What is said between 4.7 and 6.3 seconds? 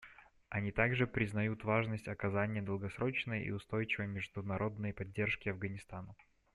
поддержки Афганистану.